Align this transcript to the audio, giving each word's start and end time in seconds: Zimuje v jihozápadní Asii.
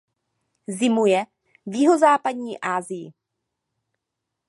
Zimuje 0.67 1.25
v 1.65 1.75
jihozápadní 1.75 2.59
Asii. 2.59 3.13